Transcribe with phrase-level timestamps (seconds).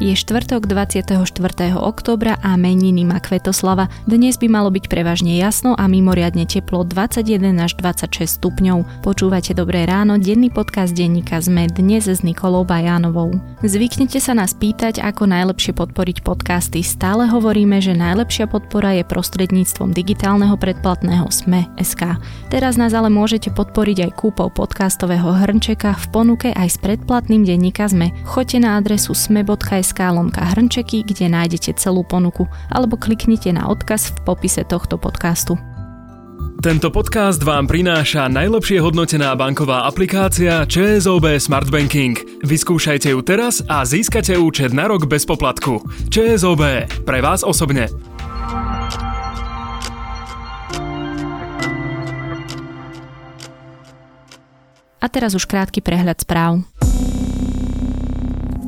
[0.00, 1.12] Je štvrtok 24.
[1.76, 3.92] októbra a meniny má Kvetoslava.
[4.08, 9.04] Dnes by malo byť prevažne jasno a mimoriadne teplo 21 až 26 stupňov.
[9.04, 13.36] Počúvate Dobré ráno, denný podcast denníka sme dnes s Nikolou Bajánovou.
[13.60, 16.80] Zvyknete sa nás pýtať, ako najlepšie podporiť podcasty.
[16.80, 22.16] Stále hovoríme, že najlepšia podpora je prostredníctvom digitálneho predplatného SME.sk.
[22.48, 27.84] Teraz nás ale môžete podporiť aj kúpou podcastového hrnčeka v ponuke aj s predplatným denníka
[27.84, 28.16] sme.
[28.24, 34.14] Choďte na adresu sme.sk SK lomka hrnčeky, kde nájdete celú ponuku, alebo kliknite na odkaz
[34.14, 35.58] v popise tohto podcastu.
[36.60, 42.20] Tento podcast vám prináša najlepšie hodnotená banková aplikácia ČSOB Smart Banking.
[42.44, 45.80] Vyskúšajte ju teraz a získate účet na rok bez poplatku.
[46.12, 46.62] ČSOB.
[47.08, 47.88] Pre vás osobne.
[55.00, 56.60] A teraz už krátky prehľad správ.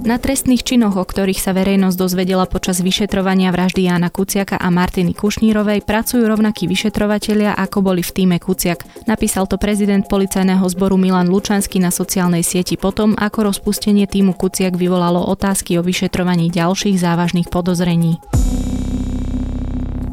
[0.03, 5.15] Na trestných činoch, o ktorých sa verejnosť dozvedela počas vyšetrovania vraždy Jána Kuciaka a Martiny
[5.15, 8.83] Kušnírovej, pracujú rovnakí vyšetrovatelia, ako boli v týme Kuciak.
[9.07, 14.75] Napísal to prezident policajného zboru Milan Lučanský na sociálnej sieti potom, ako rozpustenie týmu Kuciak
[14.75, 18.19] vyvolalo otázky o vyšetrovaní ďalších závažných podozrení.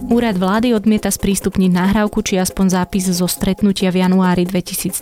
[0.09, 4.97] Úrad vlády odmieta sprístupniť nahrávku či aspoň zápis zo stretnutia v januári 2012,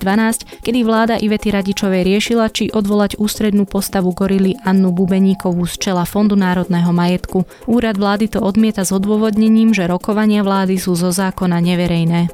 [0.59, 6.35] kedy vláda Ivety Radičovej riešila, či odvolať ústrednú postavu gorily Annu Bubeníkovú z čela Fondu
[6.35, 7.47] národného majetku.
[7.71, 12.27] Úrad vlády to odmieta s odôvodnením, že rokovania vlády sú zo zákona neverejné.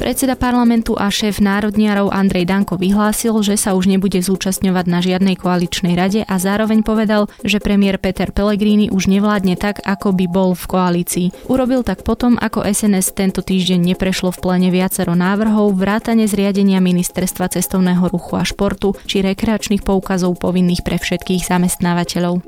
[0.00, 5.36] Predseda parlamentu a šéf národniarov Andrej Danko vyhlásil, že sa už nebude zúčastňovať na žiadnej
[5.36, 10.56] koaličnej rade a zároveň povedal, že premiér Peter Pellegrini už nevládne tak, ako by bol
[10.56, 11.26] v koalícii.
[11.52, 17.52] Urobil tak potom, ako SNS tento týždeň neprešlo v plene viacero návrhov, vrátane zriadenia ministerstva
[17.52, 22.40] cestovného ruchu a športu či rekreačných poukazov povinných pre všetkých zamestnávateľov.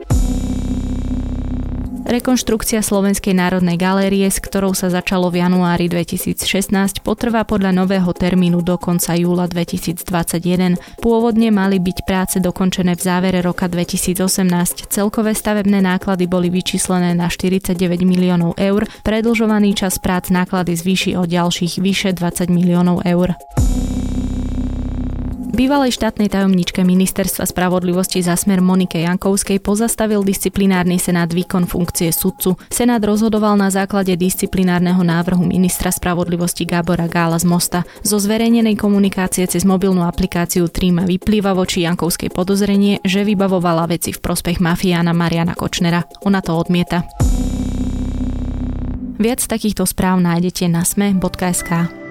[2.03, 8.59] Rekonštrukcia Slovenskej národnej galérie, s ktorou sa začalo v januári 2016, potrvá podľa nového termínu
[8.59, 10.83] do konca júla 2021.
[10.99, 14.19] Pôvodne mali byť práce dokončené v závere roka 2018.
[14.91, 21.23] Celkové stavebné náklady boli vyčíslené na 49 miliónov eur, predlžovaný čas prác náklady zvýši o
[21.23, 23.39] ďalších vyše 20 miliónov eur.
[25.53, 32.57] Bývalej štátnej tajomničke Ministerstva spravodlivosti za smer Monike Jankovskej pozastavil disciplinárny senát výkon funkcie sudcu.
[32.73, 37.85] Senát rozhodoval na základe disciplinárneho návrhu ministra spravodlivosti Gábora Gála z Mosta.
[38.01, 44.25] Zo zverejnenej komunikácie cez mobilnú aplikáciu Tríma vyplýva voči Jankovskej podozrenie, že vybavovala veci v
[44.25, 46.09] prospech mafiána Mariana Kočnera.
[46.25, 47.05] Ona to odmieta.
[49.21, 52.02] Viac takýchto správ nájdete na sme.sk.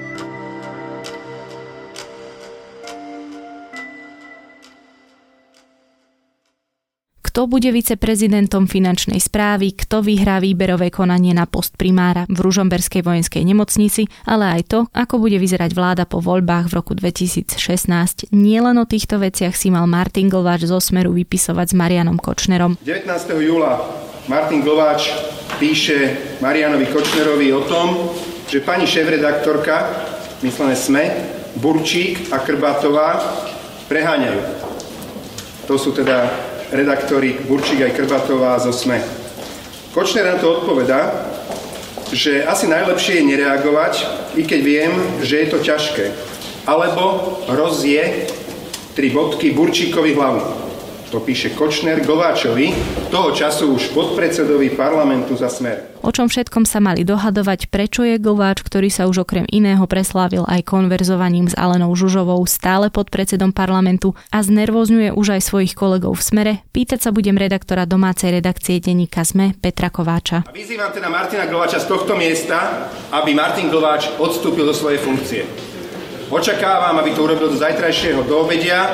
[7.31, 13.47] kto bude viceprezidentom finančnej správy, kto vyhrá výberové konanie na post primára v Ružomberskej vojenskej
[13.47, 18.36] nemocnici, ale aj to, ako bude vyzerať vláda po voľbách v roku 2016.
[18.36, 22.75] Nielen o týchto veciach si mal Martin Glváč zo Smeru vypisovať s Marianom Kočnerom.
[22.84, 23.08] 19.
[23.40, 23.80] júla
[24.28, 25.16] Martin Glváč
[25.56, 28.12] píše Marianovi Kočnerovi o tom,
[28.52, 29.88] že pani šéf-redaktorka,
[30.44, 31.06] myslené SME,
[31.64, 33.24] Burčík a Krbatová
[33.88, 34.68] preháňajú.
[35.72, 39.04] To sú teda redaktori Burčík aj Krbatová zo SME.
[39.92, 41.12] Kočner na to odpoveda,
[42.16, 43.94] že asi najlepšie je nereagovať,
[44.40, 46.12] i keď viem, že je to ťažké.
[46.64, 48.28] Alebo rozje
[48.96, 50.71] tri bodky Burčíkovi hlavu.
[51.12, 52.72] To píše Kočner Gováčovi,
[53.12, 56.00] toho času už podpredsedovi parlamentu za smer.
[56.00, 60.48] O čom všetkom sa mali dohadovať, prečo je Gováč, ktorý sa už okrem iného preslávil
[60.48, 66.16] aj konverzovaním s Alenou Žužovou, stále pod predsedom parlamentu a znervozňuje už aj svojich kolegov
[66.16, 70.48] v smere, pýtať sa budem redaktora domácej redakcie denníka ZME Petra Kováča.
[70.48, 75.44] A vyzývam teda Martina Gováča z tohto miesta, aby Martin Gováč odstúpil do svojej funkcie.
[76.32, 78.88] Očakávam, aby to urobil do zajtrajšieho do obedia,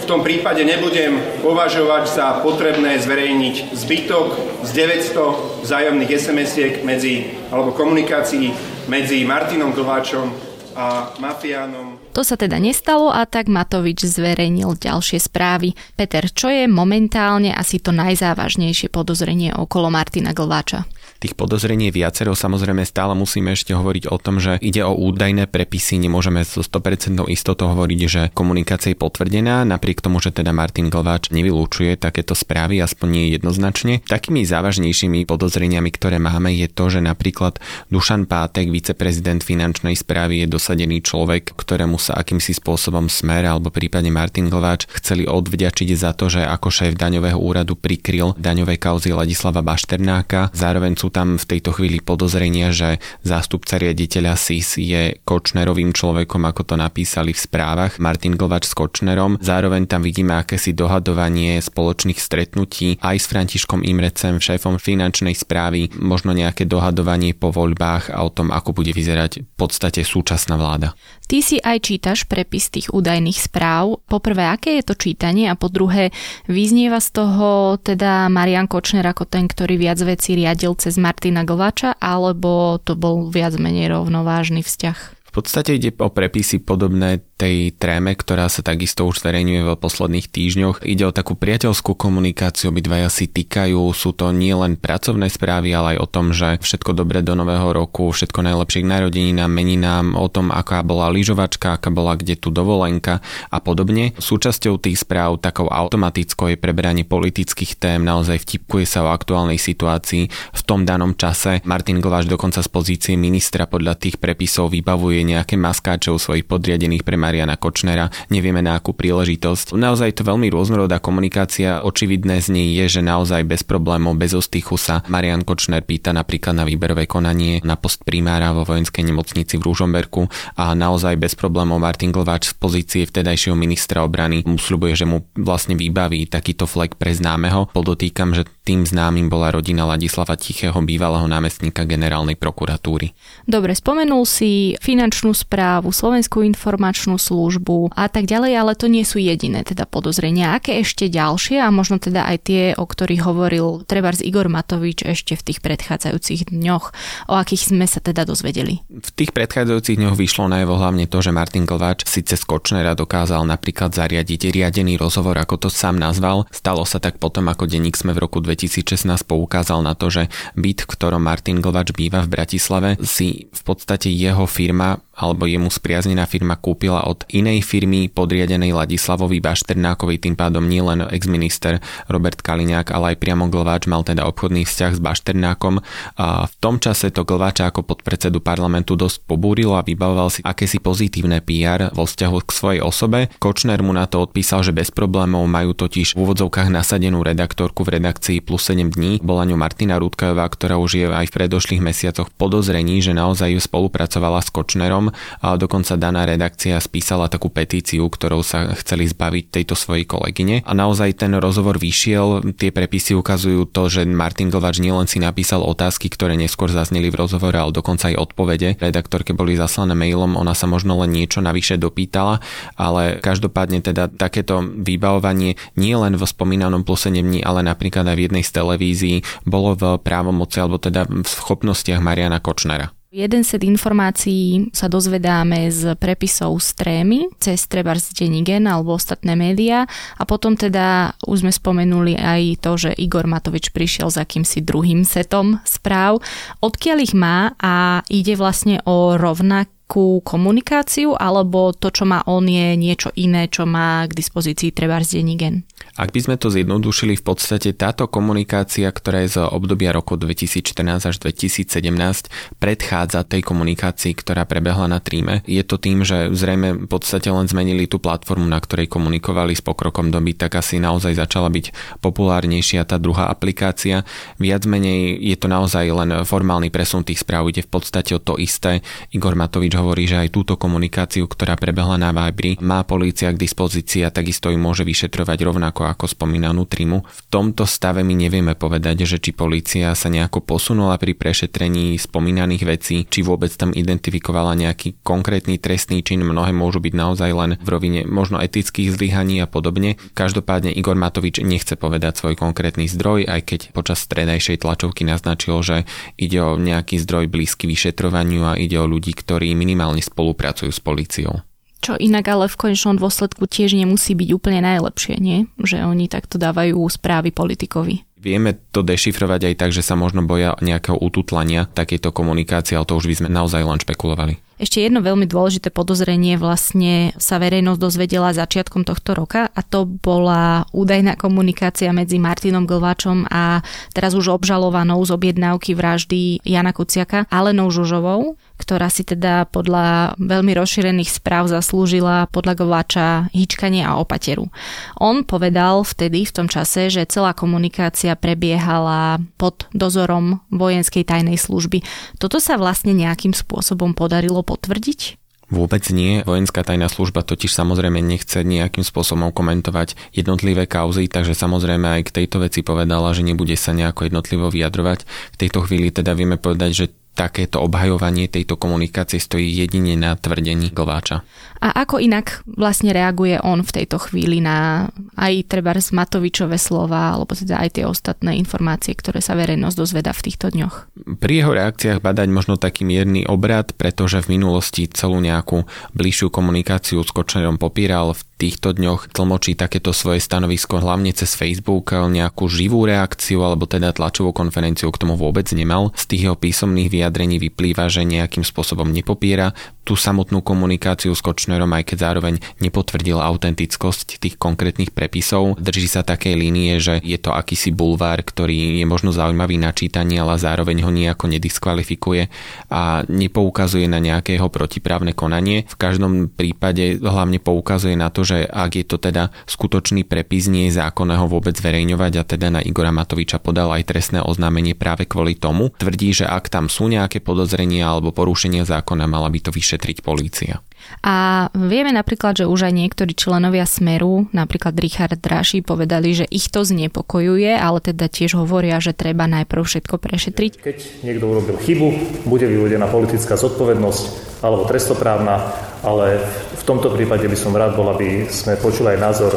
[0.00, 4.26] v tom prípade nebudem považovať za potrebné zverejniť zbytok
[4.64, 4.70] z
[5.12, 8.52] 900 vzájomných SMS-iek medzi, alebo komunikácií
[8.88, 12.00] medzi Martinom Glváčom a mafiánom.
[12.16, 15.78] To sa teda nestalo a tak Matovič zverejnil ďalšie správy.
[15.94, 20.86] Peter, čo je momentálne asi to najzávažnejšie podozrenie okolo Martina Glváča?
[21.20, 25.52] Tých podozrení je viacero, samozrejme stále musíme ešte hovoriť o tom, že ide o údajné
[25.52, 30.88] prepisy, nemôžeme so 100% istotou hovoriť, že komunikácia je potvrdená, napriek tomu, že teda Martin
[30.88, 34.00] Glváč nevylúčuje takéto správy, aspoň nie jednoznačne.
[34.08, 37.60] Takými závažnejšími podozreniami, ktoré máme, je to, že napríklad
[37.92, 44.08] Dušan Pátek, viceprezident finančnej správy, je dosadený človek, ktorému sa akýmsi spôsobom smer alebo prípadne
[44.08, 49.60] Martin Glváč chceli odvďačiť za to, že ako šéf daňového úradu prikryl daňové kauzy Ladislava
[49.60, 50.48] Bašternáka.
[50.56, 56.62] Zároveň sú tam v tejto chvíli podozrenia, že zástupca riaditeľa SIS je Kočnerovým človekom, ako
[56.62, 59.36] to napísali v správach, Martin Glvač s Kočnerom.
[59.42, 66.30] Zároveň tam vidíme akési dohadovanie spoločných stretnutí aj s Františkom Imrecem, šéfom finančnej správy, možno
[66.30, 70.94] nejaké dohadovanie po voľbách a o tom, ako bude vyzerať v podstate súčasná vláda.
[71.30, 74.02] Ty si aj čítaš prepis tých údajných správ.
[74.10, 76.10] Poprvé, aké je to čítanie a po druhé,
[76.50, 81.96] vyznieva z toho teda Marian Kočner ako ten, ktorý viac vecí riadil cez Martina Glvača,
[81.96, 85.19] alebo to bol viac menej rovnovážny vzťah?
[85.40, 90.84] Podstate ide o prepisy podobné tej tréme, ktorá sa takisto už zverejňuje v posledných týždňoch.
[90.84, 95.96] Ide o takú priateľskú komunikáciu, obidvaja si týkajú, sú to nie len pracovné správy, ale
[95.96, 100.28] aj o tom, že všetko dobré do nového roku, všetko najlepšie k narodeninám, meninám, o
[100.28, 104.12] tom, aká bola lyžovačka, aká bola kde tu dovolenka a podobne.
[104.20, 110.28] Súčasťou tých správ takou automatickou je preberanie politických tém, naozaj vtipkuje sa o aktuálnej situácii
[110.28, 111.64] v tom danom čase.
[111.64, 117.14] Martin Glováš dokonca z pozície ministra podľa tých prepisov vybavuje nejaké maskáčov svojich podriadených pre
[117.14, 119.78] Mariana Kočnera, nevieme na akú príležitosť.
[119.78, 124.74] Naozaj to veľmi rôznorodá komunikácia, očividné z nej je, že naozaj bez problémov, bez ostychu
[124.74, 129.66] sa Marian Kočner pýta napríklad na výberové konanie na post primára vo vojenskej nemocnici v
[129.66, 135.06] Rúžomberku a naozaj bez problémov Martin Glváč z pozície vtedajšieho ministra obrany mu slubuje, že
[135.06, 137.68] mu vlastne vybaví takýto flek pre známeho.
[137.74, 143.10] Podotýkam, že tým známym bola rodina Ladislava Tichého, bývalého námestníka generálnej prokuratúry.
[143.42, 149.02] Dobre, spomenul si finančný finančnú správu, Slovenskú informačnú službu a tak ďalej, ale to nie
[149.02, 150.54] sú jediné teda podozrenia.
[150.54, 155.34] Aké ešte ďalšie a možno teda aj tie, o ktorých hovoril Trebárs Igor Matovič ešte
[155.34, 156.94] v tých predchádzajúcich dňoch,
[157.26, 158.86] o akých sme sa teda dozvedeli?
[158.86, 163.42] V tých predchádzajúcich dňoch vyšlo najavo hlavne to, že Martin Glváč síce z Kočnera dokázal
[163.50, 166.46] napríklad zariadiť riadený rozhovor, ako to sám nazval.
[166.54, 170.86] Stalo sa tak potom, ako denník sme v roku 2016 poukázal na to, že byt,
[170.86, 175.09] v ktorom Martin Glváč býva v Bratislave, si v podstate jeho firma time.
[175.20, 181.84] Alebo jemu spriaznená firma kúpila od inej firmy podriadenej Ladislavovi Bašternákovi, tým pádom nielen exminister
[182.08, 185.84] Robert Kaliňák, ale aj priamo Glváč mal teda obchodný vzťah s Bašternákom.
[186.16, 190.80] A v tom čase to Glváča ako podpredsedu parlamentu dosť pobúrilo a vybavoval si akési
[190.80, 193.28] pozitívne PR vo vzťahu k svojej osobe.
[193.36, 198.00] Kočner mu na to odpísal, že bez problémov majú totiž v úvodzovkách nasadenú redaktorku v
[198.00, 199.20] redakcii plus 7 dní.
[199.20, 204.40] Bola ňu Martina Rudkajová, ktorá už je aj v predošlých mesiacoch podozrení, že naozaj spolupracovala
[204.40, 205.09] s Kočnerom
[205.40, 210.62] a dokonca daná redakcia spísala takú petíciu, ktorou sa chceli zbaviť tejto svojej kolegyne.
[210.64, 215.62] A naozaj ten rozhovor vyšiel, tie prepisy ukazujú to, že Martin Glvač nielen si napísal
[215.64, 218.78] otázky, ktoré neskôr zazneli v rozhovore, ale dokonca aj odpovede.
[218.78, 222.42] Redaktorke boli zaslané mailom, ona sa možno len niečo navyše dopýtala,
[222.76, 228.24] ale každopádne teda takéto vybavovanie nie len v spomínanom pluse nemní, ale napríklad aj v
[228.30, 229.16] jednej z televízií
[229.48, 232.99] bolo v právomoci alebo teda v schopnostiach Mariana Kočnera.
[233.10, 239.82] Jeden set informácií sa dozvedáme z prepisov z trémy, cez Trebars Denigen alebo ostatné médiá
[240.14, 245.02] a potom teda už sme spomenuli aj to, že Igor Matovič prišiel s akýmsi druhým
[245.02, 246.22] setom správ.
[246.62, 252.46] Odkiaľ ich má a ide vlastne o rovnak nejakú komunikáciu, alebo to, čo má on,
[252.46, 255.66] je niečo iné, čo má k dispozícii treba z Denigen?
[255.98, 261.10] Ak by sme to zjednodušili, v podstate táto komunikácia, ktorá je z obdobia roku 2014
[261.10, 262.30] až 2017,
[262.62, 265.42] predchádza tej komunikácii, ktorá prebehla na tríme.
[265.50, 269.64] Je to tým, že zrejme v podstate len zmenili tú platformu, na ktorej komunikovali s
[269.64, 274.06] pokrokom doby, tak asi naozaj začala byť populárnejšia tá druhá aplikácia.
[274.38, 278.38] Viac menej je to naozaj len formálny presun tých správ, ide v podstate o to
[278.38, 278.84] isté.
[279.10, 284.04] Igor Matovič hovorí, že aj túto komunikáciu, ktorá prebehla na Vibri, má polícia k dispozícii
[284.04, 287.02] a takisto ju môže vyšetrovať rovnako ako spomínanú trimu.
[287.02, 292.62] V tomto stave my nevieme povedať, že či polícia sa nejako posunula pri prešetrení spomínaných
[292.68, 297.68] vecí, či vôbec tam identifikovala nejaký konkrétny trestný čin, mnohé môžu byť naozaj len v
[297.72, 299.96] rovine možno etických zlyhaní a podobne.
[300.12, 305.76] Každopádne Igor Matovič nechce povedať svoj konkrétny zdroj, aj keď počas stredajšej tlačovky naznačil, že
[306.20, 311.46] ide o nejaký zdroj blízky vyšetrovaniu a ide o ľudí, ktorí minimálne spolupracujú s políciou.
[311.80, 315.48] Čo inak ale v konečnom dôsledku tiež nemusí byť úplne najlepšie, nie?
[315.56, 318.04] Že oni takto dávajú správy politikovi.
[318.20, 323.00] Vieme to dešifrovať aj tak, že sa možno boja nejakého ututlania takéto komunikácie, ale to
[323.00, 324.36] už by sme naozaj len špekulovali.
[324.60, 330.68] Ešte jedno veľmi dôležité podozrenie vlastne sa verejnosť dozvedela začiatkom tohto roka a to bola
[330.76, 333.64] údajná komunikácia medzi Martinom Glváčom a
[333.96, 340.52] teraz už obžalovanou z objednávky vraždy Jana Kuciaka Alenou Žužovou, ktorá si teda podľa veľmi
[340.52, 344.52] rozšírených správ zaslúžila podľa Glváča hýčkanie a opateru.
[345.00, 351.80] On povedal vtedy v tom čase, že celá komunikácia prebiehala pod dozorom vojenskej tajnej služby.
[352.20, 355.20] Toto sa vlastne nejakým spôsobom podarilo potvrdiť?
[355.50, 356.22] Vôbec nie.
[356.22, 362.14] Vojenská tajná služba totiž samozrejme nechce nejakým spôsobom komentovať jednotlivé kauzy, takže samozrejme aj k
[362.22, 365.10] tejto veci povedala, že nebude sa nejako jednotlivo vyjadrovať.
[365.34, 370.72] V tejto chvíli teda vieme povedať, že takéto obhajovanie tejto komunikácie stojí jedine na tvrdení
[370.72, 371.20] Glváča.
[371.60, 374.88] A ako inak vlastne reaguje on v tejto chvíli na
[375.20, 380.16] aj treba z Matovičové slova, alebo teda aj tie ostatné informácie, ktoré sa verejnosť dozveda
[380.16, 380.74] v týchto dňoch?
[381.20, 387.04] Pri jeho reakciách badať možno taký mierny obrad, pretože v minulosti celú nejakú bližšiu komunikáciu
[387.04, 388.16] s Kočnerom popíral.
[388.16, 393.92] V týchto dňoch tlmočí takéto svoje stanovisko hlavne cez Facebook, nejakú živú reakciu alebo teda
[393.92, 395.92] tlačovú konferenciu k tomu vôbec nemal.
[395.92, 401.72] Z tých jeho písomných vyjadrení vyplýva, že nejakým spôsobom nepopiera tú samotnú komunikáciu s Kočnerom,
[401.72, 405.56] aj keď zároveň nepotvrdil autentickosť tých konkrétnych prepisov.
[405.56, 410.20] Drží sa takej línie, že je to akýsi bulvár, ktorý je možno zaujímavý na čítanie,
[410.20, 412.28] ale zároveň ho nejako nediskvalifikuje
[412.70, 415.64] a nepoukazuje na nejakého protiprávne konanie.
[415.66, 420.68] V každom prípade hlavne poukazuje na to, že ak je to teda skutočný prepis, nie
[420.68, 425.08] je zákonné ho vôbec zverejňovať a teda na Igora Matoviča podal aj trestné oznámenie práve
[425.08, 425.72] kvôli tomu.
[425.80, 429.69] Tvrdí, že ak tam sú nejaké podozrenia alebo porušenia zákona, mala by to vyšetriť
[430.02, 430.64] polícia.
[431.04, 436.48] A vieme napríklad, že už aj niektorí členovia Smeru, napríklad Richard Draši, povedali, že ich
[436.48, 440.52] to znepokojuje, ale teda tiež hovoria, že treba najprv všetko prešetriť.
[440.64, 441.88] Keď niekto urobil chybu,
[442.24, 444.02] bude vyvodená politická zodpovednosť
[444.40, 445.52] alebo trestoprávna,
[445.84, 446.24] ale
[446.56, 449.32] v tomto prípade by som rád bol, aby sme počuli aj názor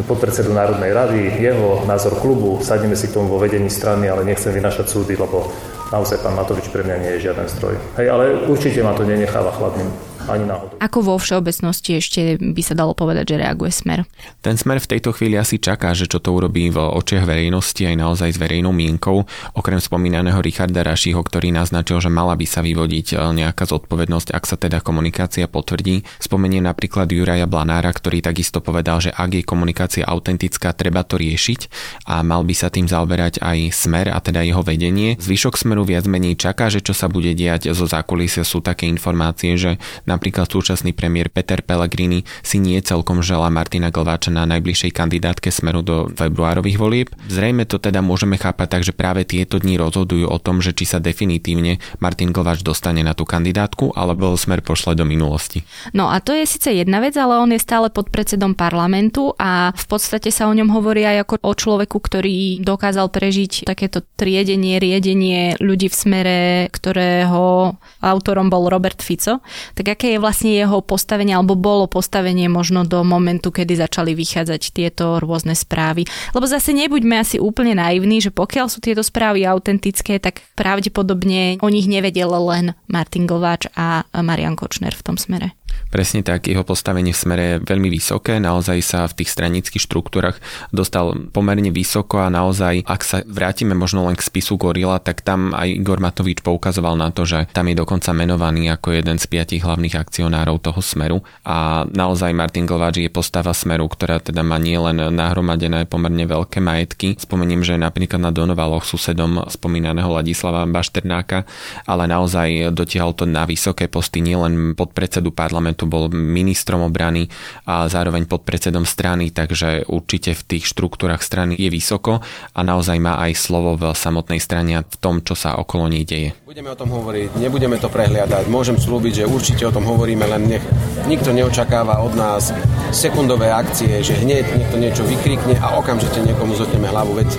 [0.00, 4.48] podpredsedu Národnej rady, jeho názor klubu, sadneme si k tomu vo vedení strany, ale nechcem
[4.48, 5.52] vynašať súdy, lebo
[5.92, 7.76] naozaj pán Matovič pre mňa nie je žiaden stroj.
[8.00, 9.92] Hej, ale určite ma to nenecháva chladným
[10.30, 10.78] ani náhodou.
[10.78, 14.06] Ako vo všeobecnosti ešte by sa dalo povedať, že reaguje smer?
[14.40, 17.96] Ten smer v tejto chvíli asi čaká, že čo to urobí v očiach verejnosti aj
[17.98, 19.26] naozaj s verejnou mienkou.
[19.58, 24.44] Okrem spomínaného Richarda Rašiho, ktorý naznačil, že mala by sa vyvodiť e, nejaká zodpovednosť, ak
[24.46, 26.06] sa teda komunikácia potvrdí.
[26.22, 31.60] Spomenie napríklad Juraja Blanára, ktorý takisto povedal, že ak je komunikácia autentická, treba to riešiť
[32.06, 35.18] a mal by sa tým zaoberať aj smer a teda jeho vedenie.
[35.18, 39.56] Zvyšok smeru viac menej čaká, že čo sa bude diať zo zákulisia sú také informácie,
[39.56, 39.80] že
[40.12, 45.80] Napríklad súčasný premiér Peter Pellegrini si nie celkom žela Martina Glváča na najbližšej kandidátke smeru
[45.80, 47.08] do februárových volieb.
[47.32, 50.84] Zrejme to teda môžeme chápať tak, že práve tieto dni rozhodujú o tom, že či
[50.84, 55.64] sa definitívne Martin Glváč dostane na tú kandidátku, alebo smer pošle do minulosti.
[55.96, 59.72] No a to je síce jedna vec, ale on je stále pod predsedom parlamentu a
[59.72, 64.76] v podstate sa o ňom hovorí aj ako o človeku, ktorý dokázal prežiť takéto triedenie,
[64.76, 66.38] riedenie ľudí v smere,
[66.68, 69.40] ktorého autorom bol Robert Fico.
[69.72, 74.18] Tak ak aké je vlastne jeho postavenie, alebo bolo postavenie možno do momentu, kedy začali
[74.18, 76.10] vychádzať tieto rôzne správy.
[76.34, 81.70] Lebo zase nebuďme asi úplne naivní, že pokiaľ sú tieto správy autentické, tak pravdepodobne o
[81.70, 85.54] nich nevedel len Martin Glváč a Marian Kočner v tom smere.
[85.92, 90.40] Presne tak, jeho postavenie v smere je veľmi vysoké, naozaj sa v tých stranických štruktúrach
[90.72, 95.52] dostal pomerne vysoko a naozaj, ak sa vrátime možno len k spisu Gorila, tak tam
[95.52, 99.60] aj Igor Matovič poukazoval na to, že tam je dokonca menovaný ako jeden z piatich
[99.60, 104.96] hlavných akcionárov toho smeru a naozaj Martin Glváč je postava smeru, ktorá teda má nielen
[105.12, 107.20] nahromadené pomerne veľké majetky.
[107.20, 111.44] Spomeniem, že napríklad na Donovaloch susedom spomínaného Ladislava Bašternáka,
[111.84, 117.28] ale naozaj dotiahol to na vysoké posty nielen podpredsedu parlamentu, parlamentu, bol ministrom obrany
[117.66, 122.22] a zároveň podpredsedom strany, takže určite v tých štruktúrach strany je vysoko
[122.54, 126.34] a naozaj má aj slovo v samotnej strane v tom, čo sa okolo nej deje.
[126.46, 128.48] Budeme o tom hovoriť, nebudeme to prehliadať.
[128.48, 130.64] Môžem slúbiť, že určite o tom hovoríme, len nech
[131.08, 132.54] nikto neočakáva od nás
[132.92, 137.16] sekundové akcie, že hneď niekto niečo vykrikne a okamžite niekomu zotneme hlavu.
[137.18, 137.30] Veď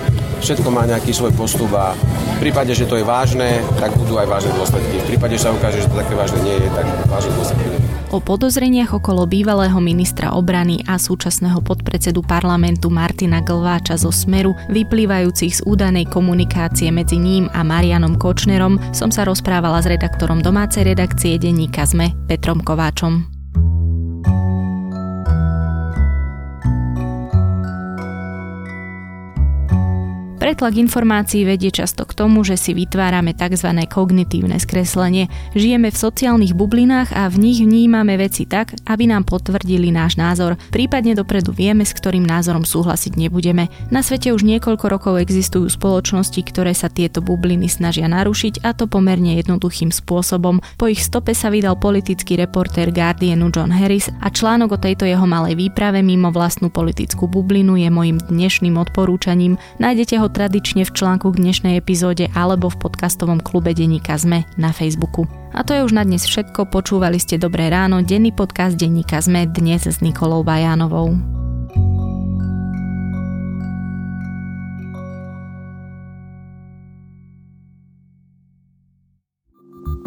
[0.44, 1.96] všetko má nejaký svoj postup a
[2.36, 5.00] v prípade, že to je vážne, tak budú aj vážne dôsledky.
[5.00, 8.22] V prípade, že sa ukáže, že to také vážne nie je, tak vážne dôsledky o
[8.22, 15.60] podozreniach okolo bývalého ministra obrany a súčasného podpredsedu parlamentu Martina Glváča zo Smeru, vyplývajúcich z
[15.66, 21.82] údanej komunikácie medzi ním a Marianom Kočnerom, som sa rozprávala s redaktorom domácej redakcie denníka
[21.82, 23.33] ZME Petrom Kováčom.
[30.54, 33.74] Pretlak informácií vedie často k tomu, že si vytvárame tzv.
[33.90, 35.26] kognitívne skreslenie.
[35.50, 40.54] Žijeme v sociálnych bublinách a v nich vnímame veci tak, aby nám potvrdili náš názor.
[40.70, 43.66] Prípadne dopredu vieme, s ktorým názorom súhlasiť nebudeme.
[43.90, 48.86] Na svete už niekoľko rokov existujú spoločnosti, ktoré sa tieto bubliny snažia narušiť a to
[48.86, 50.62] pomerne jednoduchým spôsobom.
[50.78, 55.26] Po ich stope sa vydal politický reportér Guardianu John Harris a článok o tejto jeho
[55.26, 59.58] malej výprave mimo vlastnú politickú bublinu je mojim dnešným odporúčaním.
[59.82, 64.76] Nájdete ho tradične v článku k dnešnej epizóde alebo v podcastovom klube Deníka ZME na
[64.76, 65.24] Facebooku.
[65.56, 66.68] A to je už na dnes všetko.
[66.68, 71.43] Počúvali ste Dobré ráno, denný podcast Denníka ZME dnes s Nikolou Bajánovou.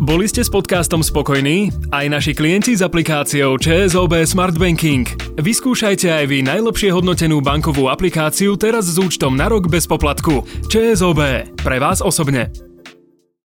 [0.07, 1.67] Boli ste s podcastom spokojní?
[1.91, 5.03] Aj naši klienti s aplikáciou ČSOB Smart Banking.
[5.35, 10.47] Vyskúšajte aj vy najlepšie hodnotenú bankovú aplikáciu teraz s účtom na rok bez poplatku.
[10.71, 11.51] ČSOB.
[11.59, 12.66] Pre vás osobne.